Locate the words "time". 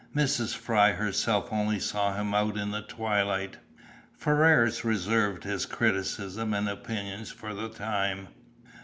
7.69-8.29